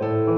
Thank 0.00 0.28
you. 0.28 0.33